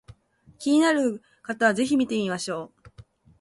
[0.57, 2.91] 気になる方は是非見てみましょう